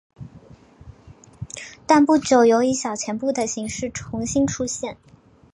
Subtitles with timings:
[1.85, 4.97] 但不久有以小钱铺的形式重新出现。